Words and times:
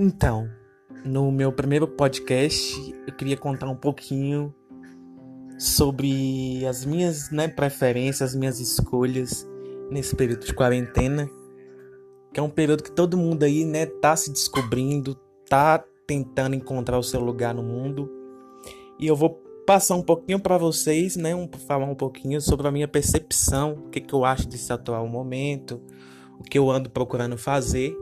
Então, 0.00 0.48
no 1.04 1.32
meu 1.32 1.50
primeiro 1.50 1.88
podcast, 1.88 2.94
eu 3.04 3.12
queria 3.12 3.36
contar 3.36 3.68
um 3.68 3.74
pouquinho 3.74 4.54
sobre 5.58 6.64
as 6.64 6.84
minhas 6.84 7.32
né, 7.32 7.48
preferências, 7.48 8.30
as 8.30 8.36
minhas 8.36 8.60
escolhas 8.60 9.44
nesse 9.90 10.14
período 10.14 10.46
de 10.46 10.54
quarentena, 10.54 11.28
que 12.32 12.38
é 12.38 12.42
um 12.42 12.48
período 12.48 12.84
que 12.84 12.92
todo 12.92 13.16
mundo 13.16 13.42
aí, 13.42 13.64
né, 13.64 13.86
tá 13.86 14.14
se 14.14 14.32
descobrindo, 14.32 15.18
tá 15.48 15.84
tentando 16.06 16.54
encontrar 16.54 16.96
o 16.96 17.02
seu 17.02 17.20
lugar 17.20 17.52
no 17.52 17.64
mundo. 17.64 18.08
E 19.00 19.06
eu 19.08 19.16
vou 19.16 19.42
passar 19.66 19.96
um 19.96 20.02
pouquinho 20.02 20.38
para 20.38 20.56
vocês, 20.56 21.16
né, 21.16 21.34
um, 21.34 21.50
falar 21.66 21.86
um 21.86 21.96
pouquinho 21.96 22.40
sobre 22.40 22.68
a 22.68 22.70
minha 22.70 22.86
percepção, 22.86 23.72
o 23.72 23.90
que, 23.90 24.00
que 24.00 24.14
eu 24.14 24.24
acho 24.24 24.46
desse 24.46 24.72
atual 24.72 25.08
momento, 25.08 25.82
o 26.38 26.44
que 26.44 26.56
eu 26.56 26.70
ando 26.70 26.88
procurando 26.88 27.36
fazer. 27.36 27.92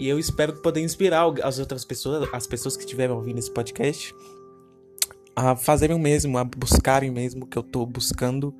E 0.00 0.08
eu 0.08 0.18
espero 0.18 0.54
poder 0.62 0.80
inspirar 0.80 1.26
as 1.42 1.58
outras 1.58 1.84
pessoas, 1.84 2.26
as 2.32 2.46
pessoas 2.46 2.74
que 2.74 2.84
estiverem 2.84 3.14
ouvindo 3.14 3.38
esse 3.38 3.50
podcast, 3.50 4.14
a 5.36 5.54
fazerem 5.54 5.94
o 5.94 5.98
mesmo, 5.98 6.38
a 6.38 6.44
buscarem 6.44 7.10
mesmo 7.10 7.44
o 7.44 7.46
que 7.46 7.58
eu 7.58 7.60
estou 7.60 7.84
buscando, 7.84 8.54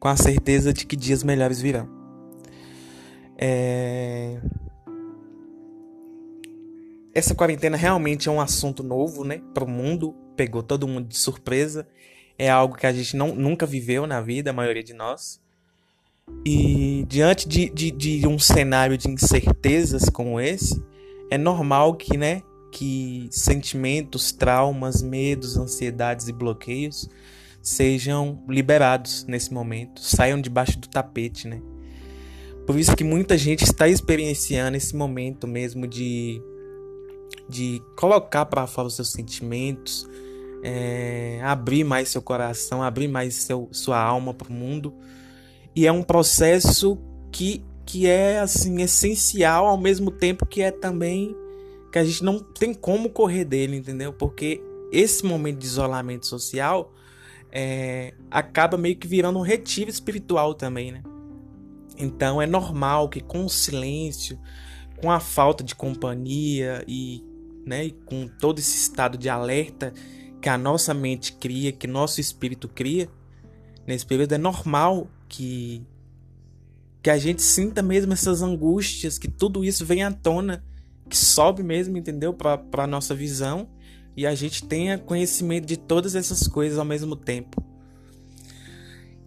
com 0.00 0.08
a 0.08 0.16
certeza 0.16 0.72
de 0.72 0.84
que 0.84 0.96
dias 0.96 1.22
melhores 1.22 1.60
virão. 1.60 1.88
É... 3.38 4.40
Essa 7.14 7.36
quarentena 7.36 7.76
realmente 7.76 8.28
é 8.28 8.32
um 8.32 8.40
assunto 8.40 8.82
novo, 8.82 9.22
né, 9.22 9.40
para 9.54 9.62
o 9.62 9.70
mundo, 9.70 10.12
pegou 10.34 10.60
todo 10.60 10.88
mundo 10.88 11.06
de 11.06 11.16
surpresa. 11.16 11.86
É 12.36 12.50
algo 12.50 12.74
que 12.74 12.88
a 12.88 12.92
gente 12.92 13.16
não, 13.16 13.32
nunca 13.32 13.64
viveu 13.64 14.08
na 14.08 14.20
vida, 14.20 14.50
a 14.50 14.52
maioria 14.52 14.82
de 14.82 14.92
nós. 14.92 15.40
E 16.46 17.06
diante 17.08 17.48
de, 17.48 17.70
de, 17.70 17.90
de 17.90 18.26
um 18.26 18.38
cenário 18.38 18.98
de 18.98 19.08
incertezas 19.08 20.08
como 20.10 20.38
esse, 20.38 20.82
é 21.30 21.38
normal 21.38 21.94
que, 21.94 22.16
né, 22.18 22.42
que 22.70 23.28
sentimentos, 23.30 24.30
traumas, 24.30 25.02
medos, 25.02 25.56
ansiedades 25.56 26.28
e 26.28 26.32
bloqueios 26.32 27.08
sejam 27.62 28.44
liberados 28.46 29.24
nesse 29.26 29.54
momento, 29.54 30.00
saiam 30.02 30.38
debaixo 30.38 30.78
do 30.78 30.86
tapete, 30.86 31.48
né? 31.48 31.62
Por 32.66 32.78
isso 32.78 32.94
que 32.94 33.04
muita 33.04 33.38
gente 33.38 33.62
está 33.62 33.88
experienciando 33.88 34.76
esse 34.76 34.94
momento 34.94 35.46
mesmo 35.46 35.86
de, 35.86 36.42
de 37.48 37.82
colocar 37.96 38.44
para 38.46 38.66
fora 38.66 38.88
os 38.88 38.96
seus 38.96 39.12
sentimentos, 39.12 40.06
é, 40.62 41.40
abrir 41.42 41.84
mais 41.84 42.10
seu 42.10 42.20
coração, 42.20 42.82
abrir 42.82 43.08
mais 43.08 43.34
seu, 43.34 43.68
sua 43.72 43.98
alma 43.98 44.34
para 44.34 44.48
o 44.48 44.52
mundo 44.52 44.94
e 45.74 45.86
é 45.86 45.92
um 45.92 46.02
processo 46.02 46.98
que, 47.32 47.64
que 47.84 48.06
é 48.06 48.38
assim 48.38 48.80
essencial 48.82 49.66
ao 49.66 49.78
mesmo 49.78 50.10
tempo 50.10 50.46
que 50.46 50.62
é 50.62 50.70
também 50.70 51.34
que 51.90 51.98
a 51.98 52.04
gente 52.04 52.24
não 52.24 52.40
tem 52.40 52.74
como 52.74 53.08
correr 53.08 53.44
dele, 53.44 53.76
entendeu? 53.76 54.12
Porque 54.12 54.60
esse 54.90 55.24
momento 55.24 55.58
de 55.58 55.66
isolamento 55.66 56.26
social 56.26 56.92
é, 57.52 58.14
acaba 58.30 58.76
meio 58.76 58.96
que 58.96 59.06
virando 59.06 59.38
um 59.38 59.42
retiro 59.42 59.88
espiritual 59.88 60.54
também, 60.54 60.90
né? 60.90 61.02
Então 61.96 62.42
é 62.42 62.46
normal 62.46 63.08
que 63.08 63.20
com 63.20 63.44
o 63.44 63.48
silêncio, 63.48 64.38
com 65.00 65.10
a 65.10 65.20
falta 65.20 65.62
de 65.62 65.74
companhia 65.74 66.84
e, 66.88 67.22
né, 67.64 67.84
e 67.84 67.90
com 67.92 68.26
todo 68.26 68.58
esse 68.58 68.76
estado 68.76 69.16
de 69.16 69.28
alerta 69.28 69.92
que 70.40 70.48
a 70.48 70.58
nossa 70.58 70.92
mente 70.92 71.32
cria, 71.34 71.70
que 71.70 71.86
nosso 71.86 72.20
espírito 72.20 72.68
cria, 72.68 73.08
nesse 73.86 74.06
período 74.06 74.32
é 74.32 74.38
normal 74.38 75.08
que 75.28 75.82
que 77.02 77.10
a 77.10 77.18
gente 77.18 77.42
sinta 77.42 77.82
mesmo 77.82 78.14
essas 78.14 78.40
angústias, 78.40 79.18
que 79.18 79.28
tudo 79.28 79.62
isso 79.62 79.84
venha 79.84 80.08
à 80.08 80.10
tona, 80.10 80.64
que 81.06 81.14
sobe 81.14 81.62
mesmo, 81.62 81.98
entendeu? 81.98 82.32
Para 82.32 82.62
a 82.78 82.86
nossa 82.86 83.14
visão 83.14 83.68
e 84.16 84.26
a 84.26 84.34
gente 84.34 84.64
tenha 84.64 84.96
conhecimento 84.96 85.66
de 85.66 85.76
todas 85.76 86.14
essas 86.14 86.46
coisas 86.46 86.78
ao 86.78 86.84
mesmo 86.84 87.14
tempo. 87.14 87.62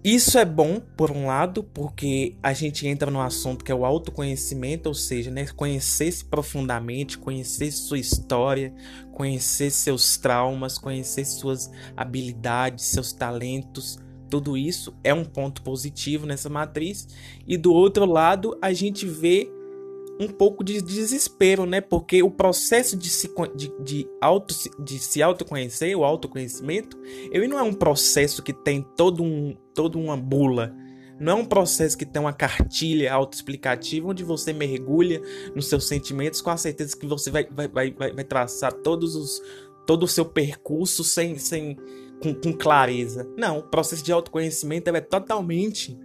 Isso 0.04 0.38
é 0.38 0.46
bom, 0.46 0.80
por 0.80 1.12
um 1.12 1.26
lado, 1.26 1.64
porque 1.64 2.38
a 2.42 2.54
gente 2.54 2.88
entra 2.88 3.12
no 3.12 3.20
assunto 3.20 3.66
que 3.66 3.72
é 3.72 3.76
o 3.76 3.84
autoconhecimento, 3.84 4.88
ou 4.88 4.96
seja, 4.96 5.30
né, 5.30 5.46
conhecer-se 5.48 6.24
profundamente, 6.24 7.18
conhecer 7.18 7.72
sua 7.72 8.00
história, 8.00 8.74
conhecer 9.12 9.70
seus 9.70 10.16
traumas, 10.16 10.78
conhecer 10.78 11.26
suas 11.26 11.70
habilidades, 11.96 12.86
seus 12.86 13.12
talentos, 13.12 14.00
tudo 14.30 14.58
isso 14.58 14.94
é 15.04 15.14
um 15.14 15.26
ponto 15.26 15.62
positivo 15.62 16.26
nessa 16.26 16.50
matriz. 16.50 17.08
E 17.48 17.58
do 17.58 17.74
outro 17.74 18.06
lado, 18.06 18.58
a 18.62 18.74
gente 18.74 19.06
vê 19.06 19.52
um 20.20 20.28
pouco 20.28 20.64
de 20.64 20.82
desespero, 20.82 21.66
né? 21.66 21.80
Porque 21.80 22.24
o 22.24 22.32
processo 22.32 22.98
de 22.98 23.10
se, 23.10 23.32
de, 23.56 23.72
de, 23.80 24.08
auto, 24.20 24.54
de 24.80 25.00
se 25.00 25.22
autoconhecer, 25.22 25.96
o 25.96 26.04
autoconhecimento, 26.04 26.98
ele 27.32 27.48
não 27.48 27.60
é 27.60 27.64
um 27.64 27.74
processo 27.74 28.42
que 28.42 28.54
tem 28.54 28.82
todo 28.96 29.24
um, 29.24 29.56
toda 29.74 29.98
uma 29.98 30.18
bula. 30.18 30.76
Não 31.20 31.34
é 31.34 31.36
um 31.36 31.46
processo 31.46 31.98
que 31.98 32.06
tem 32.06 32.22
uma 32.22 32.34
cartilha 32.34 33.12
autoexplicativa 33.12 34.08
onde 34.08 34.24
você 34.24 34.54
mergulha 34.54 35.22
nos 35.56 35.68
seus 35.68 35.88
sentimentos 35.88 36.42
com 36.42 36.52
a 36.52 36.58
certeza 36.58 36.96
que 36.96 37.08
você 37.08 37.32
vai, 37.32 37.48
vai, 37.50 37.68
vai, 37.68 37.92
vai 37.92 38.24
traçar 38.24 38.72
todos 38.72 39.16
os, 39.16 39.42
todo 39.86 40.04
o 40.04 40.08
seu 40.08 40.26
percurso 40.26 41.04
sem, 41.04 41.38
sem, 41.38 41.76
com, 42.22 42.34
com 42.34 42.54
clareza. 42.54 43.30
Não, 43.38 43.60
o 43.60 43.64
processo 43.64 44.04
de 44.04 44.12
autoconhecimento 44.12 44.90
é 44.90 45.02
totalmente 45.02 45.98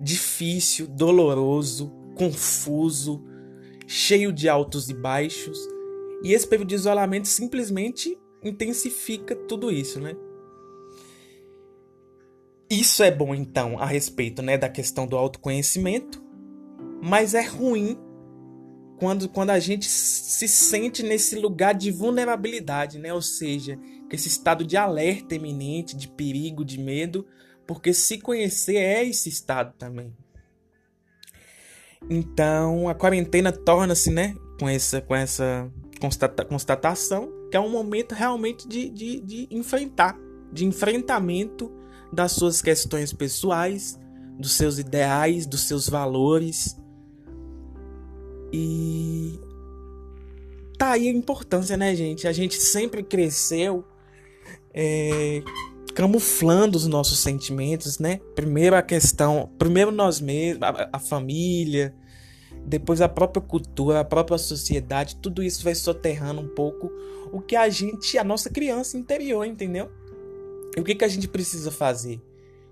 difícil, 0.00 0.86
doloroso, 0.86 1.92
confuso, 2.16 3.22
cheio 3.86 4.32
de 4.32 4.48
altos 4.48 4.88
e 4.88 4.94
baixos. 4.94 5.58
E 6.22 6.32
esse 6.32 6.46
período 6.46 6.68
de 6.68 6.74
isolamento 6.74 7.28
simplesmente 7.28 8.18
intensifica 8.42 9.34
tudo 9.34 9.70
isso, 9.70 10.00
né? 10.00 10.14
Isso 12.70 13.02
é 13.02 13.10
bom 13.10 13.34
então 13.34 13.78
a 13.78 13.84
respeito, 13.84 14.42
né, 14.42 14.56
da 14.56 14.68
questão 14.68 15.06
do 15.06 15.16
autoconhecimento, 15.16 16.22
mas 17.02 17.34
é 17.34 17.42
ruim 17.42 17.98
quando, 19.00 19.30
quando 19.30 19.48
a 19.48 19.58
gente 19.58 19.86
se 19.86 20.46
sente 20.46 21.02
nesse 21.02 21.34
lugar 21.34 21.74
de 21.74 21.90
vulnerabilidade, 21.90 22.98
né? 22.98 23.12
Ou 23.14 23.22
seja, 23.22 23.78
esse 24.12 24.28
estado 24.28 24.62
de 24.62 24.76
alerta 24.76 25.34
eminente, 25.34 25.96
de 25.96 26.06
perigo, 26.06 26.62
de 26.62 26.78
medo, 26.78 27.26
porque 27.66 27.94
se 27.94 28.18
conhecer 28.18 28.76
é 28.76 29.02
esse 29.02 29.30
estado 29.30 29.72
também. 29.78 30.14
Então 32.10 32.88
a 32.88 32.94
quarentena 32.94 33.50
torna-se, 33.50 34.10
né, 34.10 34.34
com 34.58 34.68
essa, 34.68 35.00
com 35.00 35.14
essa 35.14 35.70
constata, 35.98 36.44
constatação, 36.44 37.32
que 37.50 37.56
é 37.56 37.60
um 37.60 37.70
momento 37.70 38.14
realmente 38.14 38.68
de, 38.68 38.90
de, 38.90 39.20
de 39.20 39.48
enfrentar, 39.50 40.18
de 40.52 40.66
enfrentamento 40.66 41.72
das 42.12 42.32
suas 42.32 42.60
questões 42.60 43.12
pessoais, 43.14 43.98
dos 44.38 44.52
seus 44.52 44.78
ideais, 44.78 45.46
dos 45.46 45.62
seus 45.62 45.88
valores. 45.88 46.79
E 48.52 49.38
tá 50.78 50.92
aí 50.92 51.08
a 51.08 51.12
importância, 51.12 51.76
né, 51.76 51.94
gente? 51.94 52.26
A 52.26 52.32
gente 52.32 52.56
sempre 52.56 53.02
cresceu 53.02 53.84
é, 54.74 55.42
camuflando 55.94 56.76
os 56.76 56.86
nossos 56.86 57.18
sentimentos, 57.18 57.98
né? 57.98 58.20
Primeiro 58.34 58.76
a 58.76 58.82
questão, 58.82 59.50
primeiro 59.58 59.90
nós 59.90 60.20
mesmos, 60.20 60.62
a, 60.62 60.88
a 60.92 60.98
família, 60.98 61.94
depois 62.64 63.00
a 63.00 63.08
própria 63.08 63.42
cultura, 63.42 64.00
a 64.00 64.04
própria 64.04 64.38
sociedade, 64.38 65.16
tudo 65.16 65.42
isso 65.42 65.62
vai 65.62 65.74
soterrando 65.74 66.40
um 66.40 66.48
pouco 66.48 66.90
o 67.32 67.40
que 67.40 67.56
a 67.56 67.68
gente, 67.68 68.18
a 68.18 68.24
nossa 68.24 68.50
criança 68.50 68.96
interior, 68.96 69.44
entendeu? 69.44 69.90
E 70.76 70.80
o 70.80 70.84
que, 70.84 70.94
que 70.94 71.04
a 71.04 71.08
gente 71.08 71.28
precisa 71.28 71.70
fazer? 71.70 72.20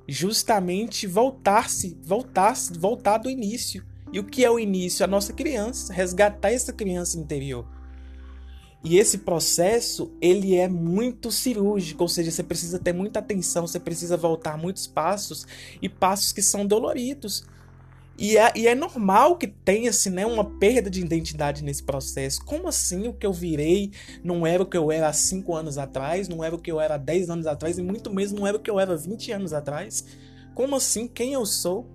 Justamente 0.06 1.06
voltar-se, 1.06 1.98
voltar-se, 2.02 2.78
voltar 2.78 3.18
do 3.18 3.28
início. 3.28 3.84
E 4.12 4.18
o 4.18 4.24
que 4.24 4.44
é 4.44 4.50
o 4.50 4.58
início? 4.58 5.04
A 5.04 5.08
nossa 5.08 5.32
criança, 5.32 5.92
resgatar 5.92 6.50
essa 6.50 6.72
criança 6.72 7.18
interior. 7.18 7.66
E 8.82 8.96
esse 8.96 9.18
processo, 9.18 10.12
ele 10.20 10.54
é 10.54 10.68
muito 10.68 11.32
cirúrgico, 11.32 12.04
ou 12.04 12.08
seja, 12.08 12.30
você 12.30 12.42
precisa 12.42 12.78
ter 12.78 12.92
muita 12.92 13.18
atenção, 13.18 13.66
você 13.66 13.80
precisa 13.80 14.16
voltar 14.16 14.56
muitos 14.56 14.86
passos 14.86 15.46
e 15.82 15.88
passos 15.88 16.32
que 16.32 16.40
são 16.40 16.64
doloridos. 16.64 17.44
E 18.16 18.36
é, 18.36 18.52
e 18.56 18.66
é 18.66 18.74
normal 18.74 19.36
que 19.36 19.46
tenha-se 19.46 20.10
né, 20.10 20.26
uma 20.26 20.44
perda 20.44 20.90
de 20.90 21.00
identidade 21.00 21.62
nesse 21.62 21.82
processo. 21.82 22.44
Como 22.44 22.68
assim 22.68 23.08
o 23.08 23.12
que 23.12 23.26
eu 23.26 23.32
virei 23.32 23.92
não 24.24 24.46
era 24.46 24.62
o 24.62 24.66
que 24.66 24.76
eu 24.76 24.90
era 24.90 25.08
há 25.08 25.12
5 25.12 25.54
anos 25.54 25.78
atrás, 25.78 26.28
não 26.28 26.42
era 26.42 26.54
o 26.54 26.58
que 26.58 26.70
eu 26.70 26.80
era 26.80 26.94
há 26.94 26.98
10 26.98 27.30
anos 27.30 27.46
atrás, 27.46 27.78
e 27.78 27.82
muito 27.82 28.12
menos 28.12 28.32
não 28.32 28.46
era 28.46 28.56
o 28.56 28.60
que 28.60 28.70
eu 28.70 28.78
era 28.78 28.92
há 28.92 28.96
20 28.96 29.32
anos 29.32 29.52
atrás? 29.52 30.04
Como 30.54 30.74
assim? 30.74 31.06
Quem 31.06 31.32
eu 31.32 31.46
sou? 31.46 31.86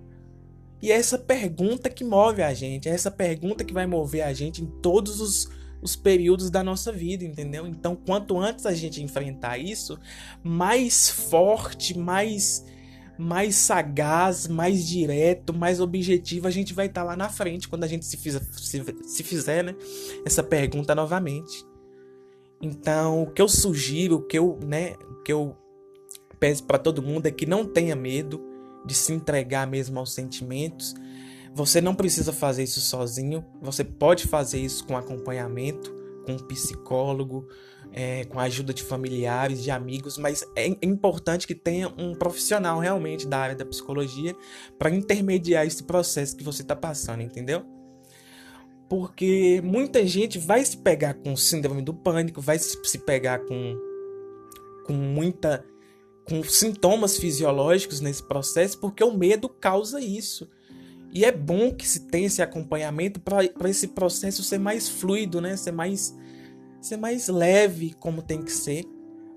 E 0.84 0.92
é 0.92 0.96
essa 0.96 1.16
pergunta 1.16 1.88
que 1.88 2.04
move 2.04 2.42
a 2.42 2.52
gente, 2.52 2.90
é 2.90 2.92
essa 2.92 3.10
pergunta 3.10 3.64
que 3.64 3.72
vai 3.72 3.86
mover 3.86 4.20
a 4.20 4.34
gente 4.34 4.62
em 4.62 4.66
todos 4.66 5.18
os 5.18 5.48
os 5.80 5.96
períodos 5.96 6.50
da 6.50 6.62
nossa 6.62 6.90
vida, 6.90 7.24
entendeu? 7.24 7.66
Então, 7.66 7.94
quanto 7.94 8.38
antes 8.38 8.64
a 8.64 8.72
gente 8.72 9.02
enfrentar 9.02 9.58
isso, 9.58 9.98
mais 10.42 11.08
forte, 11.08 11.96
mais 11.96 12.66
mais 13.18 13.54
sagaz, 13.54 14.46
mais 14.46 14.86
direto, 14.86 15.54
mais 15.54 15.80
objetivo 15.80 16.48
a 16.48 16.50
gente 16.50 16.74
vai 16.74 16.86
estar 16.86 17.00
tá 17.00 17.06
lá 17.06 17.16
na 17.16 17.30
frente 17.30 17.66
quando 17.66 17.84
a 17.84 17.86
gente 17.86 18.04
se 18.04 18.18
fizer, 18.18 18.42
se, 18.52 18.84
se 19.04 19.22
fizer 19.22 19.64
né, 19.64 19.74
essa 20.26 20.42
pergunta 20.42 20.94
novamente. 20.94 21.64
Então, 22.60 23.22
o 23.22 23.30
que 23.30 23.40
eu 23.40 23.48
sugiro, 23.48 24.16
o 24.16 24.22
que 24.22 24.38
eu, 24.38 24.58
né, 24.62 24.96
o 25.10 25.22
que 25.22 25.32
eu 25.32 25.56
peço 26.38 26.64
para 26.64 26.76
todo 26.76 27.02
mundo 27.02 27.24
é 27.24 27.30
que 27.30 27.46
não 27.46 27.64
tenha 27.64 27.96
medo 27.96 28.52
de 28.84 28.94
se 28.94 29.12
entregar 29.12 29.66
mesmo 29.66 29.98
aos 29.98 30.12
sentimentos. 30.12 30.94
Você 31.54 31.80
não 31.80 31.94
precisa 31.94 32.32
fazer 32.32 32.64
isso 32.64 32.80
sozinho, 32.80 33.44
você 33.62 33.84
pode 33.84 34.26
fazer 34.26 34.58
isso 34.58 34.84
com 34.84 34.96
acompanhamento, 34.96 35.94
com 36.26 36.32
um 36.32 36.38
psicólogo, 36.38 37.46
é, 37.92 38.24
com 38.24 38.40
a 38.40 38.44
ajuda 38.44 38.74
de 38.74 38.82
familiares, 38.82 39.62
de 39.62 39.70
amigos, 39.70 40.18
mas 40.18 40.44
é 40.56 40.66
importante 40.82 41.46
que 41.46 41.54
tenha 41.54 41.92
um 41.96 42.12
profissional 42.12 42.80
realmente 42.80 43.26
da 43.26 43.38
área 43.38 43.54
da 43.54 43.64
psicologia 43.64 44.34
para 44.76 44.90
intermediar 44.90 45.64
esse 45.64 45.84
processo 45.84 46.36
que 46.36 46.42
você 46.42 46.62
está 46.62 46.74
passando, 46.74 47.22
entendeu? 47.22 47.64
Porque 48.88 49.60
muita 49.62 50.04
gente 50.06 50.38
vai 50.38 50.64
se 50.64 50.76
pegar 50.76 51.14
com 51.14 51.36
síndrome 51.36 51.82
do 51.82 51.94
pânico, 51.94 52.40
vai 52.40 52.58
se 52.58 52.98
pegar 52.98 53.38
com, 53.40 53.78
com 54.84 54.92
muita 54.92 55.64
com 56.24 56.42
sintomas 56.42 57.16
fisiológicos 57.18 58.00
nesse 58.00 58.22
processo, 58.22 58.78
porque 58.78 59.04
o 59.04 59.16
medo 59.16 59.48
causa 59.48 60.00
isso. 60.00 60.48
E 61.12 61.24
é 61.24 61.30
bom 61.30 61.72
que 61.72 61.86
se 61.86 62.08
tenha 62.08 62.26
esse 62.26 62.42
acompanhamento 62.42 63.20
para 63.20 63.70
esse 63.70 63.88
processo 63.88 64.42
ser 64.42 64.58
mais 64.58 64.88
fluido, 64.88 65.40
né? 65.40 65.56
Ser 65.56 65.72
mais 65.72 66.14
ser 66.80 66.96
mais 66.98 67.28
leve 67.28 67.94
como 67.98 68.20
tem 68.20 68.42
que 68.42 68.52
ser, 68.52 68.84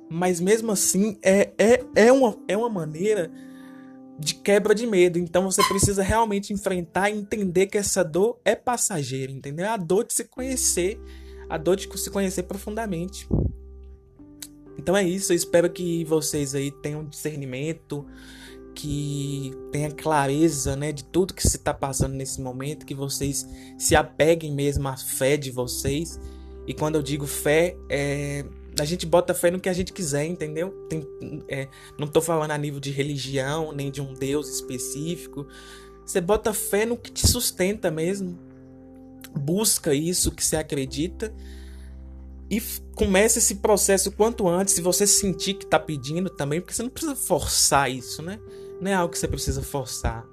mas 0.09 0.41
mesmo 0.41 0.69
assim 0.69 1.17
é, 1.23 1.53
é, 1.57 1.85
é, 1.95 2.11
uma, 2.11 2.35
é 2.45 2.57
uma 2.57 2.67
maneira 2.67 3.31
de 4.19 4.35
quebra 4.35 4.75
de 4.75 4.85
medo. 4.85 5.17
Então 5.17 5.43
você 5.43 5.63
precisa 5.67 6.03
realmente 6.03 6.51
enfrentar 6.51 7.09
e 7.09 7.17
entender 7.17 7.67
que 7.67 7.77
essa 7.77 8.03
dor 8.03 8.39
é 8.43 8.55
passageira, 8.55 9.31
entendeu? 9.31 9.65
É 9.65 9.69
a 9.69 9.77
dor 9.77 10.05
de 10.05 10.13
se 10.13 10.25
conhecer, 10.25 10.99
a 11.49 11.57
dor 11.57 11.77
de 11.77 11.87
se 11.97 12.09
conhecer 12.09 12.43
profundamente. 12.43 13.27
Então 14.77 14.95
é 14.95 15.03
isso, 15.03 15.33
eu 15.33 15.35
espero 15.35 15.69
que 15.69 16.05
vocês 16.05 16.53
aí 16.53 16.71
tenham 16.71 17.03
discernimento, 17.03 18.05
que 18.75 19.51
tenha 19.71 19.89
clareza, 19.89 20.75
né, 20.75 20.91
de 20.91 21.03
tudo 21.03 21.33
que 21.33 21.41
se 21.41 21.57
está 21.57 21.73
passando 21.73 22.13
nesse 22.13 22.39
momento, 22.39 22.85
que 22.85 22.93
vocês 22.93 23.47
se 23.77 23.95
apeguem 23.95 24.53
mesmo 24.53 24.87
à 24.87 24.95
fé 24.95 25.35
de 25.35 25.49
vocês 25.49 26.19
e 26.67 26.73
quando 26.73 26.95
eu 26.95 27.01
digo 27.01 27.25
fé, 27.25 27.77
é, 27.89 28.43
a 28.77 28.83
gente 28.83 29.05
bota 29.05 29.33
fé 29.33 29.49
no 29.49 29.59
que 29.59 29.69
a 29.69 29.73
gente 29.73 29.93
quiser, 29.93 30.25
entendeu? 30.25 30.71
Tem, 30.89 31.07
é, 31.47 31.69
não 31.97 32.07
tô 32.07 32.21
falando 32.21 32.51
a 32.51 32.57
nível 32.57 32.81
de 32.81 32.91
religião, 32.91 33.71
nem 33.71 33.89
de 33.89 34.01
um 34.01 34.13
Deus 34.13 34.49
específico. 34.49 35.47
Você 36.05 36.19
bota 36.19 36.53
fé 36.53 36.85
no 36.85 36.97
que 36.97 37.09
te 37.09 37.25
sustenta 37.25 37.89
mesmo. 37.89 38.37
Busca 39.33 39.93
isso 39.93 40.29
que 40.29 40.43
você 40.43 40.57
acredita. 40.57 41.33
E 42.49 42.61
começa 42.95 43.39
esse 43.39 43.55
processo 43.55 44.11
quanto 44.11 44.47
antes, 44.47 44.73
se 44.73 44.81
você 44.81 45.05
sentir 45.05 45.55
que 45.55 45.65
tá 45.65 45.77
pedindo 45.77 46.29
também, 46.29 46.61
porque 46.61 46.73
você 46.73 46.83
não 46.83 46.89
precisa 46.89 47.15
forçar 47.15 47.91
isso, 47.91 48.21
né? 48.21 48.39
Não 48.79 48.89
é 48.89 48.93
algo 48.93 49.11
que 49.11 49.19
você 49.19 49.27
precisa 49.27 49.61
forçar. 49.61 50.25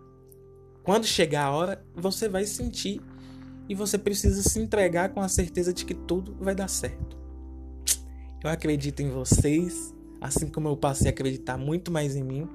Quando 0.85 1.07
chegar 1.07 1.47
a 1.47 1.51
hora, 1.51 1.85
você 1.95 2.29
vai 2.29 2.45
sentir 2.45 3.01
e 3.69 3.75
você 3.75 3.99
precisa 3.99 4.43
se 4.43 4.59
entregar 4.59 5.09
com 5.09 5.21
a 5.21 5.29
certeza 5.29 5.73
de 5.73 5.85
que 5.85 5.95
tudo 5.95 6.37
vai 6.39 6.55
dar 6.55 6.69
certo. 6.69 7.17
Eu 8.45 8.51
acredito 8.51 9.01
em 9.01 9.11
vocês, 9.11 9.95
assim 10.21 10.47
como 10.47 10.69
eu 10.69 10.77
passei 10.77 11.09
a 11.09 11.11
acreditar 11.11 11.57
muito 11.57 11.91
mais 11.91 12.15
em 12.15 12.23
mim 12.23 12.49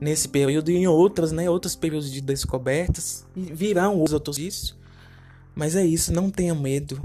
nesse 0.00 0.28
período 0.28 0.70
e 0.70 0.76
em 0.76 0.86
outras, 0.86 1.32
né, 1.32 1.50
outros 1.50 1.74
períodos 1.74 2.12
de 2.12 2.20
descobertas 2.20 3.26
virão 3.34 4.00
os 4.02 4.12
outros 4.12 4.38
isso. 4.38 4.78
Mas 5.54 5.74
é 5.74 5.84
isso, 5.84 6.12
não 6.12 6.30
tenha 6.30 6.54
medo. 6.54 7.02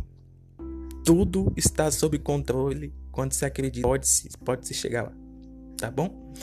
Tudo 1.03 1.51
está 1.55 1.91
sob 1.91 2.17
controle 2.19 2.93
quando 3.11 3.33
se 3.33 3.45
acredita. 3.45 3.87
Pode 3.87 4.07
se, 4.07 4.29
pode 4.43 4.67
se 4.67 4.73
chegar 4.73 5.03
lá. 5.03 5.13
Tá 5.77 5.91
bom? 5.91 6.33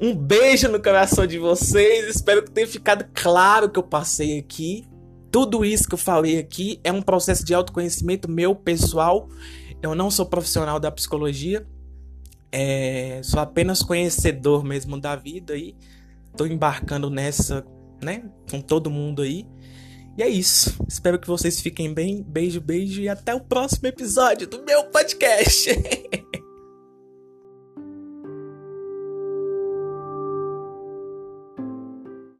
Um 0.00 0.14
beijo 0.14 0.68
no 0.68 0.82
coração 0.82 1.26
de 1.26 1.38
vocês. 1.38 2.08
Espero 2.08 2.42
que 2.42 2.50
tenha 2.50 2.66
ficado 2.66 3.04
claro 3.14 3.70
que 3.70 3.78
eu 3.78 3.82
passei 3.82 4.38
aqui. 4.38 4.86
Tudo 5.30 5.64
isso 5.64 5.88
que 5.88 5.94
eu 5.94 5.98
falei 5.98 6.38
aqui 6.38 6.80
é 6.84 6.92
um 6.92 7.00
processo 7.00 7.44
de 7.44 7.54
autoconhecimento 7.54 8.30
meu 8.30 8.54
pessoal. 8.54 9.28
Eu 9.82 9.94
não 9.94 10.10
sou 10.10 10.26
profissional 10.26 10.78
da 10.78 10.92
psicologia, 10.92 11.66
é, 12.52 13.20
sou 13.24 13.40
apenas 13.40 13.82
conhecedor 13.82 14.62
mesmo 14.62 15.00
da 15.00 15.16
vida 15.16 15.56
e 15.56 15.74
tô 16.36 16.46
embarcando 16.46 17.10
nessa, 17.10 17.64
né, 18.00 18.24
com 18.50 18.60
todo 18.60 18.90
mundo 18.90 19.22
aí. 19.22 19.46
E 20.16 20.22
é 20.22 20.28
isso. 20.28 20.76
Espero 20.86 21.18
que 21.18 21.26
vocês 21.26 21.60
fiquem 21.60 21.92
bem. 21.92 22.22
Beijo, 22.22 22.60
beijo 22.60 23.00
e 23.00 23.08
até 23.08 23.34
o 23.34 23.40
próximo 23.40 23.88
episódio 23.88 24.46
do 24.46 24.62
meu 24.62 24.84
podcast. 24.84 25.70